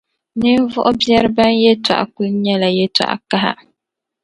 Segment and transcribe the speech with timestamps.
[0.41, 3.51] ninvuɣ’ biɛri bɛn’ yɛtɔɣa kul nyɛla yɛtɔɣ’ kaha.